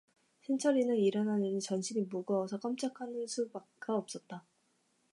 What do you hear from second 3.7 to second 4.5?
없었다.